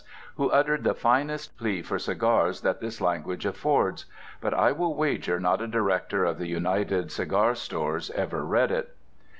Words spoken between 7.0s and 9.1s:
Cigar Stores ever read it.